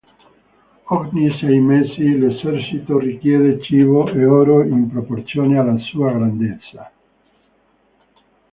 [0.97, 6.91] Ogni sei mesi, l'esercito richiede cibo e oro in proporzione alla sua grandezza.